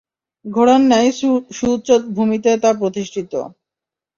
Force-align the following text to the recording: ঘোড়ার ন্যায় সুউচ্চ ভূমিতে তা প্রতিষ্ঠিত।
ঘোড়ার 0.45 0.81
ন্যায় 0.81 1.11
সুউচ্চ 1.57 1.87
ভূমিতে 2.15 2.51
তা 2.57 2.69
প্রতিষ্ঠিত। 2.79 3.33